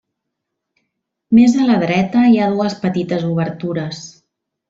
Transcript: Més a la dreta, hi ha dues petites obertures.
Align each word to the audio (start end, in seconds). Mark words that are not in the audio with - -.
Més 1.39 1.57
a 1.65 1.67
la 1.67 1.75
dreta, 1.83 2.23
hi 2.31 2.41
ha 2.45 2.49
dues 2.55 2.77
petites 2.87 3.27
obertures. 3.31 4.01